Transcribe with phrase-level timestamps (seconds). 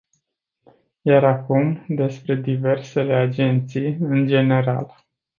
[1.01, 4.95] Iar acum, despre diversele agenții în general.